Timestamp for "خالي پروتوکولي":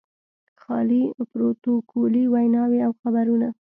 0.61-2.23